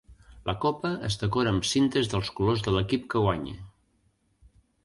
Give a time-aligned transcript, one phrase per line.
[0.49, 3.55] La copa es decora amb cintes dels colors de l'equip que guanya.